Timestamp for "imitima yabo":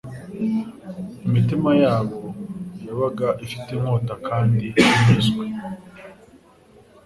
1.27-2.19